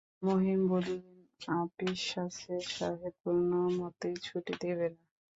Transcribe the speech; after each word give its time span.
মহিম 0.21 0.61
বলিলেন, 0.67 1.19
আপিস 1.55 2.03
আছে, 2.17 2.53
সাহেব 2.69 3.13
কোনোমতেই 3.23 4.15
ছুটি 4.25 4.53
দিবে 4.61 4.87
না। 4.93 5.01